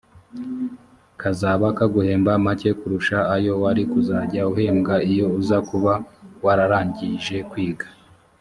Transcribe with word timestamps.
kazaba 1.21 1.67
kaguhemba 1.77 2.31
make 2.45 2.69
kurusha 2.79 3.17
ayo 3.35 3.53
wari 3.63 3.83
kuzajya 3.91 4.41
uhembwa 4.51 4.95
iyo 5.11 5.27
uza 5.39 5.57
kuba 5.69 5.93
wararangije 6.43 7.37
kwiga 7.49 7.87